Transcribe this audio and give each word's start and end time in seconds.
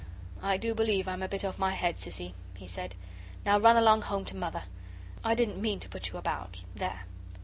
"I 0.41 0.57
do 0.57 0.73
believe 0.73 1.07
I'm 1.07 1.21
a 1.21 1.27
bit 1.27 1.45
off 1.45 1.59
my 1.59 1.73
head, 1.75 1.97
Sissy," 1.97 2.33
he 2.57 2.65
said. 2.65 2.95
"Now 3.45 3.59
run 3.59 3.77
along 3.77 4.01
home 4.01 4.25
to 4.25 4.35
Mother. 4.35 4.63
I 5.23 5.35
didn't 5.35 5.61
mean 5.61 5.79
to 5.79 5.89
put 5.89 6.09
you 6.09 6.17
about 6.17 6.63
there." 6.73 7.03